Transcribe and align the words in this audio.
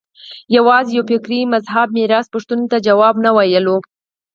یوازې 0.57 0.91
یوه 0.97 1.07
فکري 1.11 1.39
مذهب 1.53 1.87
میراث 1.97 2.25
پوښتنو 2.33 2.65
ته 2.71 2.77
ځواب 2.87 3.15
نه 3.25 3.31
ویلای 3.37 3.79